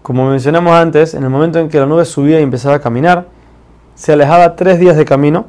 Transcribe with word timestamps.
Como 0.00 0.30
mencionamos 0.30 0.72
antes, 0.72 1.12
en 1.12 1.22
el 1.24 1.28
momento 1.28 1.58
en 1.58 1.68
que 1.68 1.78
la 1.78 1.84
nube 1.84 2.06
subía 2.06 2.40
y 2.40 2.42
empezaba 2.42 2.76
a 2.76 2.80
caminar, 2.80 3.26
se 3.94 4.14
alejaba 4.14 4.56
tres 4.56 4.80
días 4.80 4.96
de 4.96 5.04
camino 5.04 5.44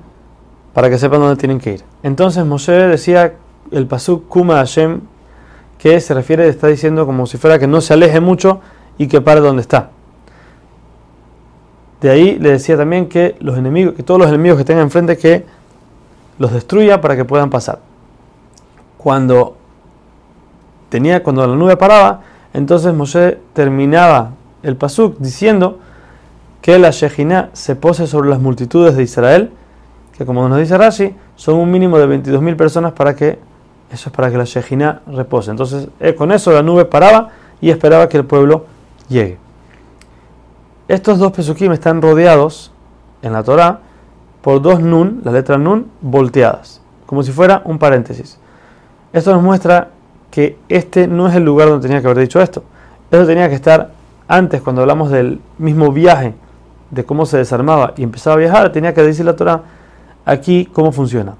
para 0.73 0.89
que 0.89 0.97
sepan 0.97 1.21
dónde 1.21 1.37
tienen 1.37 1.59
que 1.59 1.75
ir. 1.75 1.83
Entonces 2.03 2.43
Moshe 2.43 2.73
decía 2.73 3.35
el 3.71 3.87
pasuk 3.87 4.27
Kuma 4.27 4.55
Hashem, 4.55 4.99
que 5.77 6.01
se 6.01 6.13
refiere, 6.13 6.49
está 6.49 6.67
diciendo 6.67 7.05
como 7.05 7.25
si 7.25 7.37
fuera 7.37 7.57
que 7.59 7.65
no 7.65 7.79
se 7.79 7.93
aleje 7.93 8.19
mucho 8.19 8.59
y 8.97 9.07
que 9.07 9.21
pare 9.21 9.39
donde 9.39 9.61
está. 9.61 9.91
De 12.01 12.09
ahí 12.09 12.39
le 12.39 12.51
decía 12.51 12.75
también 12.75 13.07
que 13.07 13.37
los 13.39 13.57
enemigos, 13.57 13.93
que 13.93 14.03
todos 14.03 14.19
los 14.19 14.27
enemigos 14.27 14.57
que 14.57 14.65
tengan 14.65 14.83
enfrente 14.83 15.17
que 15.17 15.45
los 16.39 16.51
destruya 16.51 16.99
para 16.99 17.15
que 17.15 17.23
puedan 17.23 17.49
pasar. 17.49 17.79
Cuando 18.97 19.60
tenía, 20.91 21.23
cuando 21.23 21.47
la 21.47 21.55
nube 21.55 21.77
paraba, 21.77 22.21
entonces 22.53 22.93
Moshe 22.93 23.39
terminaba 23.53 24.31
el 24.61 24.75
pasuk 24.75 25.17
diciendo 25.17 25.79
que 26.61 26.77
la 26.77 26.91
Shejina 26.91 27.49
se 27.53 27.75
pose 27.75 28.05
sobre 28.05 28.29
las 28.29 28.39
multitudes 28.39 28.95
de 28.95 29.01
Israel, 29.01 29.51
que 30.15 30.25
como 30.25 30.47
nos 30.47 30.59
dice 30.59 30.77
Rashi, 30.77 31.15
son 31.35 31.55
un 31.55 31.71
mínimo 31.71 31.97
de 31.97 32.05
22.000 32.05 32.55
personas 32.55 32.91
para 32.91 33.15
que, 33.15 33.39
eso 33.91 34.09
es 34.09 34.15
para 34.15 34.29
que 34.29 34.37
la 34.37 34.43
Shejina 34.43 35.01
repose. 35.07 35.49
Entonces, 35.49 35.87
eh, 35.99 36.13
con 36.13 36.31
eso 36.31 36.51
la 36.51 36.61
nube 36.61 36.85
paraba 36.85 37.29
y 37.61 37.71
esperaba 37.71 38.07
que 38.09 38.17
el 38.17 38.25
pueblo 38.25 38.65
llegue. 39.09 39.39
Estos 40.87 41.19
dos 41.19 41.31
pesukim 41.31 41.71
están 41.71 42.01
rodeados 42.01 42.73
en 43.21 43.31
la 43.31 43.43
Torah 43.43 43.79
por 44.41 44.61
dos 44.61 44.81
nun, 44.81 45.21
la 45.23 45.31
letra 45.31 45.57
nun, 45.57 45.87
volteadas, 46.01 46.81
como 47.05 47.23
si 47.23 47.31
fuera 47.31 47.61
un 47.63 47.79
paréntesis. 47.79 48.37
Esto 49.13 49.33
nos 49.33 49.41
muestra 49.41 49.89
que 50.31 50.57
este 50.69 51.07
no 51.07 51.27
es 51.27 51.35
el 51.35 51.43
lugar 51.43 51.69
donde 51.69 51.87
tenía 51.87 52.01
que 52.01 52.07
haber 52.07 52.19
dicho 52.19 52.41
esto. 52.41 52.63
Eso 53.11 53.25
tenía 53.25 53.49
que 53.49 53.55
estar 53.55 53.91
antes, 54.27 54.61
cuando 54.61 54.81
hablamos 54.81 55.11
del 55.11 55.41
mismo 55.57 55.91
viaje, 55.91 56.33
de 56.89 57.03
cómo 57.03 57.25
se 57.25 57.37
desarmaba 57.37 57.93
y 57.97 58.03
empezaba 58.03 58.35
a 58.35 58.39
viajar, 58.39 58.71
tenía 58.71 58.93
que 58.93 59.03
decir 59.03 59.25
la 59.25 59.35
Torah 59.35 59.63
aquí 60.25 60.69
cómo 60.71 60.91
funciona. 60.91 61.35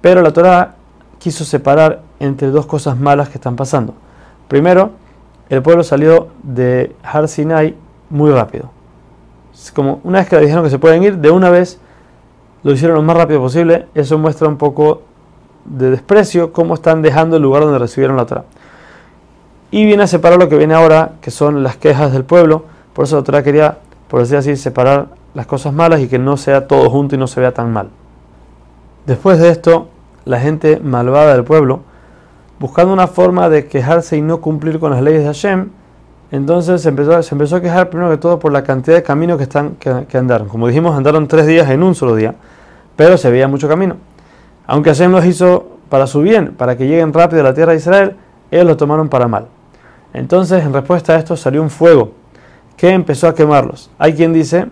Pero 0.00 0.22
la 0.22 0.32
Torah 0.32 0.76
quiso 1.18 1.44
separar 1.44 2.00
entre 2.18 2.48
dos 2.48 2.66
cosas 2.66 2.98
malas 2.98 3.28
que 3.28 3.36
están 3.36 3.56
pasando. 3.56 3.94
Primero, 4.48 4.92
el 5.50 5.62
pueblo 5.62 5.84
salió 5.84 6.28
de 6.42 6.96
Har 7.02 7.28
Sinai 7.28 7.76
muy 8.08 8.30
rápido. 8.30 8.70
Como 9.74 10.00
una 10.04 10.20
vez 10.20 10.28
que 10.28 10.36
le 10.36 10.42
dijeron 10.42 10.64
que 10.64 10.70
se 10.70 10.78
pueden 10.78 11.02
ir, 11.02 11.18
de 11.18 11.30
una 11.30 11.50
vez 11.50 11.78
lo 12.62 12.72
hicieron 12.72 12.96
lo 12.96 13.02
más 13.02 13.16
rápido 13.16 13.40
posible. 13.40 13.86
Eso 13.94 14.16
muestra 14.16 14.48
un 14.48 14.56
poco 14.56 15.02
de 15.64 15.90
desprecio, 15.90 16.52
cómo 16.52 16.74
están 16.74 17.02
dejando 17.02 17.36
el 17.36 17.42
lugar 17.42 17.62
donde 17.62 17.78
recibieron 17.78 18.16
la 18.16 18.26
Torah. 18.26 18.44
Y 19.70 19.84
viene 19.84 20.02
a 20.02 20.06
separar 20.06 20.38
lo 20.38 20.48
que 20.48 20.56
viene 20.56 20.74
ahora, 20.74 21.12
que 21.20 21.30
son 21.30 21.62
las 21.62 21.76
quejas 21.76 22.12
del 22.12 22.24
pueblo. 22.24 22.64
Por 22.92 23.04
eso 23.04 23.16
la 23.16 23.22
Torah 23.22 23.42
quería, 23.42 23.78
por 24.08 24.20
decir 24.20 24.36
así, 24.36 24.56
separar 24.56 25.08
las 25.34 25.46
cosas 25.46 25.72
malas 25.72 26.00
y 26.00 26.08
que 26.08 26.18
no 26.18 26.36
sea 26.36 26.66
todo 26.66 26.90
junto 26.90 27.14
y 27.14 27.18
no 27.18 27.26
se 27.26 27.40
vea 27.40 27.52
tan 27.52 27.72
mal. 27.72 27.90
Después 29.06 29.38
de 29.38 29.50
esto, 29.50 29.88
la 30.24 30.40
gente 30.40 30.80
malvada 30.82 31.34
del 31.34 31.44
pueblo, 31.44 31.80
buscando 32.58 32.92
una 32.92 33.06
forma 33.06 33.48
de 33.48 33.66
quejarse 33.66 34.16
y 34.16 34.22
no 34.22 34.40
cumplir 34.40 34.78
con 34.80 34.90
las 34.90 35.02
leyes 35.02 35.20
de 35.20 35.26
Hashem, 35.26 35.70
entonces 36.32 36.82
se 36.82 36.88
empezó, 36.88 37.22
se 37.22 37.34
empezó 37.34 37.56
a 37.56 37.60
quejar 37.60 37.90
primero 37.90 38.10
que 38.10 38.16
todo 38.16 38.38
por 38.38 38.52
la 38.52 38.62
cantidad 38.62 38.96
de 38.96 39.02
caminos 39.02 39.36
que, 39.36 39.44
están, 39.44 39.76
que, 39.76 40.06
que 40.08 40.18
andaron. 40.18 40.48
Como 40.48 40.68
dijimos, 40.68 40.96
andaron 40.96 41.26
tres 41.26 41.46
días 41.46 41.68
en 41.70 41.82
un 41.82 41.94
solo 41.94 42.14
día, 42.14 42.34
pero 42.96 43.16
se 43.16 43.30
veía 43.30 43.48
mucho 43.48 43.68
camino. 43.68 43.96
Aunque 44.70 44.90
Hashem 44.90 45.10
los 45.10 45.24
hizo 45.24 45.66
para 45.88 46.06
su 46.06 46.20
bien, 46.20 46.54
para 46.54 46.76
que 46.76 46.86
lleguen 46.86 47.12
rápido 47.12 47.40
a 47.40 47.44
la 47.44 47.54
tierra 47.54 47.72
de 47.72 47.78
Israel, 47.78 48.14
ellos 48.52 48.66
lo 48.66 48.76
tomaron 48.76 49.08
para 49.08 49.26
mal. 49.26 49.48
Entonces, 50.14 50.64
en 50.64 50.72
respuesta 50.72 51.14
a 51.14 51.16
esto, 51.16 51.36
salió 51.36 51.60
un 51.60 51.70
fuego 51.70 52.12
que 52.76 52.90
empezó 52.90 53.26
a 53.26 53.34
quemarlos. 53.34 53.90
Hay 53.98 54.14
quien 54.14 54.32
dice 54.32 54.68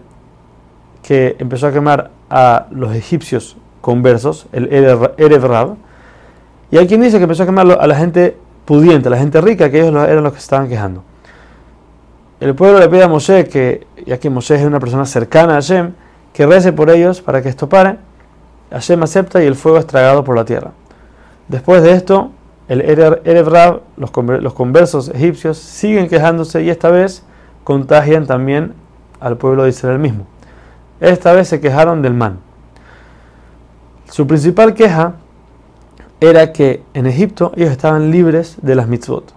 que 1.03 1.35
empezó 1.41 1.67
a 1.67 1.73
quemar 1.73 2.13
a 2.31 2.67
los 2.71 2.95
egipcios 2.95 3.57
conversos, 3.81 4.47
el 4.53 4.73
Erev 4.73 5.45
Rab, 5.45 5.75
y 6.71 6.77
hay 6.79 6.87
quien 6.87 7.01
dice 7.01 7.17
que 7.17 7.25
empezó 7.25 7.43
a 7.43 7.47
quemar 7.47 7.67
a 7.69 7.87
la 7.89 7.97
gente 7.97 8.37
pudiente, 8.67 9.09
a 9.09 9.11
la 9.11 9.19
gente 9.19 9.41
rica, 9.41 9.69
que 9.69 9.81
ellos 9.81 10.09
eran 10.09 10.23
los 10.23 10.33
que 10.33 10.39
estaban 10.39 10.69
quejando. 10.69 11.03
El 12.39 12.55
pueblo 12.55 12.79
le 12.79 12.89
pide 12.89 13.03
a 13.03 13.09
Moshe, 13.09 13.49
que, 13.49 13.89
ya 14.07 14.17
que 14.19 14.31
Moshe 14.31 14.55
es 14.55 14.65
una 14.65 14.79
persona 14.79 15.05
cercana 15.07 15.55
a 15.55 15.57
Hashem, 15.57 15.91
que 16.33 16.47
rece 16.47 16.73
por 16.73 16.89
ellos 16.89 17.21
para 17.21 17.43
que 17.43 17.49
esto 17.49 17.69
pare. 17.69 18.07
Hashem 18.71 19.03
acepta 19.03 19.43
y 19.43 19.47
el 19.47 19.55
fuego 19.55 19.79
es 19.79 19.87
tragado 19.87 20.25
por 20.25 20.37
la 20.37 20.45
tierra. 20.45 20.73
Después 21.49 21.83
de 21.83 21.93
esto, 21.93 22.31
el 22.69 22.83
Erev 22.83 23.81
los, 23.97 24.11
los 24.43 24.53
conversos 24.53 25.09
egipcios, 25.09 25.57
siguen 25.57 26.09
quejándose 26.09 26.63
y 26.63 26.71
esta 26.71 26.91
vez 26.91 27.23
contagian 27.65 28.27
también 28.27 28.75
al 29.21 29.37
pueblo 29.37 29.65
de 29.65 29.71
Israel 29.71 29.99
mismo. 29.99 30.27
Esta 31.01 31.33
vez 31.33 31.49
se 31.49 31.61
quejaron 31.61 32.03
del 32.03 32.15
man. 32.15 32.41
Su 34.11 34.27
principal 34.27 34.75
queja 34.75 35.15
era 36.21 36.53
que 36.53 36.83
en 36.95 37.07
Egipto 37.07 37.53
ellos 37.57 37.71
estaban 37.71 38.11
libres 38.11 38.57
de 38.63 38.75
las 38.75 38.89
mitzvot. 38.89 39.33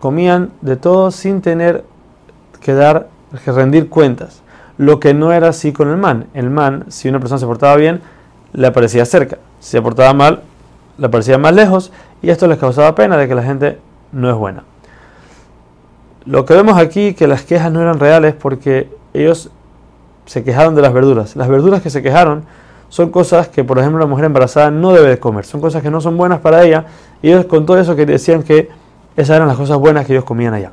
Comían 0.00 0.52
de 0.60 0.76
todo 0.76 1.10
sin 1.10 1.42
tener 1.42 1.84
que 2.60 2.72
dar, 2.72 3.08
que 3.44 3.52
rendir 3.52 3.88
cuentas. 3.88 4.42
Lo 4.78 5.00
que 5.00 5.14
no 5.14 5.32
era 5.32 5.48
así 5.48 5.72
con 5.72 5.88
el 5.88 5.96
man. 5.96 6.26
El 6.34 6.50
man, 6.50 6.86
si 6.88 7.08
una 7.08 7.18
persona 7.18 7.38
se 7.38 7.46
portaba 7.46 7.76
bien, 7.76 8.00
le 8.56 8.66
aparecía 8.66 9.04
cerca. 9.04 9.38
Si 9.60 9.70
se 9.72 9.82
portaba 9.82 10.12
mal, 10.14 10.42
le 10.98 11.06
aparecía 11.06 11.38
más 11.38 11.54
lejos. 11.54 11.92
Y 12.22 12.30
esto 12.30 12.48
les 12.48 12.58
causaba 12.58 12.94
pena 12.94 13.16
de 13.16 13.28
que 13.28 13.34
la 13.34 13.42
gente 13.42 13.78
no 14.12 14.28
es 14.30 14.34
buena. 14.34 14.64
Lo 16.24 16.44
que 16.44 16.54
vemos 16.54 16.76
aquí 16.78 17.14
que 17.14 17.28
las 17.28 17.42
quejas 17.42 17.70
no 17.70 17.80
eran 17.80 18.00
reales 18.00 18.34
porque 18.34 18.90
ellos 19.14 19.50
se 20.24 20.42
quejaron 20.42 20.74
de 20.74 20.82
las 20.82 20.92
verduras. 20.92 21.36
Las 21.36 21.48
verduras 21.48 21.82
que 21.82 21.90
se 21.90 22.02
quejaron 22.02 22.44
son 22.88 23.10
cosas 23.10 23.48
que, 23.48 23.62
por 23.62 23.78
ejemplo, 23.78 24.00
la 24.00 24.06
mujer 24.06 24.24
embarazada 24.24 24.70
no 24.70 24.92
debe 24.92 25.18
comer. 25.18 25.44
Son 25.44 25.60
cosas 25.60 25.82
que 25.82 25.90
no 25.90 26.00
son 26.00 26.16
buenas 26.16 26.40
para 26.40 26.64
ella. 26.64 26.86
Y 27.22 27.28
ellos 27.28 27.44
con 27.44 27.66
todo 27.66 27.78
eso 27.78 27.94
que 27.94 28.06
decían 28.06 28.42
que 28.42 28.70
esas 29.16 29.36
eran 29.36 29.48
las 29.48 29.56
cosas 29.58 29.76
buenas 29.76 30.06
que 30.06 30.14
ellos 30.14 30.24
comían 30.24 30.54
allá. 30.54 30.72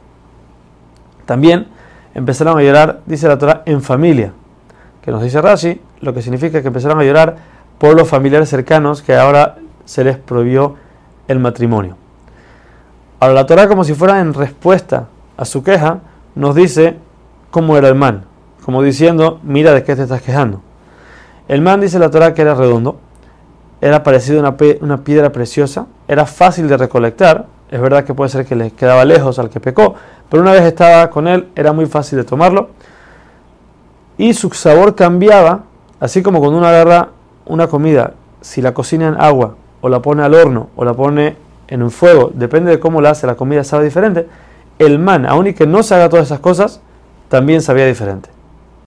También 1.25 1.67
empezaron 2.15 2.57
a 2.57 2.63
llorar, 2.63 3.01
dice 3.05 3.27
la 3.27 3.37
Torah, 3.37 3.63
en 3.65 3.81
familia. 3.81 4.31
Que 5.01 5.11
nos 5.11 5.21
dice 5.21 5.41
Rashi, 5.41 5.81
lo 5.99 6.13
que 6.13 6.21
significa 6.21 6.61
que 6.61 6.67
empezaron 6.67 6.97
a 6.99 7.03
llorar 7.03 7.52
por 7.77 7.95
los 7.95 8.07
familiares 8.07 8.49
cercanos 8.49 9.01
que 9.01 9.15
ahora 9.15 9.57
se 9.85 10.03
les 10.03 10.17
prohibió 10.17 10.75
el 11.27 11.39
matrimonio. 11.39 11.97
Ahora 13.19 13.33
la 13.33 13.45
Torah, 13.45 13.67
como 13.67 13.83
si 13.83 13.93
fuera 13.93 14.19
en 14.19 14.33
respuesta 14.33 15.07
a 15.37 15.45
su 15.45 15.63
queja, 15.63 15.99
nos 16.35 16.55
dice 16.55 16.97
cómo 17.51 17.77
era 17.77 17.87
el 17.87 17.95
man. 17.95 18.25
Como 18.65 18.81
diciendo, 18.81 19.39
mira 19.43 19.73
de 19.73 19.83
qué 19.83 19.95
te 19.95 20.03
estás 20.03 20.21
quejando. 20.21 20.61
El 21.47 21.61
man 21.61 21.81
dice 21.81 21.99
la 21.99 22.09
Torah 22.09 22.33
que 22.33 22.41
era 22.41 22.55
redondo, 22.55 22.97
era 23.81 24.01
parecido 24.03 24.45
a 24.45 24.55
una, 24.81 25.03
piedra 25.03 25.31
preciosa, 25.31 25.87
era 26.07 26.25
fácil 26.25 26.69
de 26.69 26.77
recolectar, 26.77 27.47
es 27.69 27.81
verdad 27.81 28.05
que 28.05 28.13
puede 28.13 28.29
ser 28.29 28.45
que 28.45 28.55
le 28.55 28.71
quedaba 28.71 29.03
lejos 29.03 29.39
al 29.39 29.49
que 29.49 29.59
pecó, 29.59 29.95
pero 30.29 30.41
una 30.41 30.53
vez 30.53 30.63
estaba 30.63 31.09
con 31.09 31.27
él 31.27 31.49
era 31.55 31.73
muy 31.73 31.85
fácil 31.85 32.17
de 32.17 32.23
tomarlo. 32.23 32.69
Y 34.17 34.33
su 34.33 34.49
sabor 34.51 34.95
cambiaba, 34.95 35.63
así 35.99 36.23
como 36.23 36.39
cuando 36.39 36.59
uno 36.59 36.67
agarra 36.67 37.09
una 37.45 37.67
comida, 37.67 38.13
si 38.41 38.61
la 38.61 38.73
cocina 38.73 39.07
en 39.07 39.15
agua, 39.19 39.55
o 39.81 39.89
la 39.89 40.01
pone 40.01 40.23
al 40.23 40.33
horno, 40.33 40.69
o 40.75 40.85
la 40.85 40.93
pone 40.93 41.35
en 41.67 41.83
un 41.83 41.91
fuego, 41.91 42.31
depende 42.33 42.71
de 42.71 42.79
cómo 42.79 43.01
la 43.01 43.11
hace, 43.11 43.27
la 43.27 43.35
comida 43.35 43.63
sabe 43.63 43.85
diferente. 43.85 44.27
El 44.79 44.99
man, 44.99 45.25
aun 45.25 45.47
y 45.47 45.53
que 45.53 45.67
no 45.67 45.83
se 45.83 45.95
haga 45.95 46.09
todas 46.09 46.27
esas 46.27 46.39
cosas, 46.39 46.81
también 47.29 47.61
sabía 47.61 47.85
diferente. 47.85 48.29